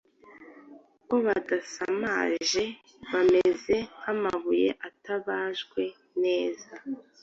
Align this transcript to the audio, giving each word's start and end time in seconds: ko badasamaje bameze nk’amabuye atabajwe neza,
ko 1.07 1.15
badasamaje 1.25 2.63
bameze 3.11 3.75
nk’amabuye 3.97 4.69
atabajwe 4.87 5.81
neza, 6.23 6.73